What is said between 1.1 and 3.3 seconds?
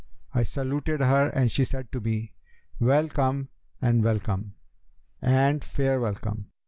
and she said to me, 'Well